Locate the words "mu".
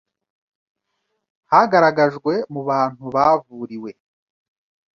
2.53-2.61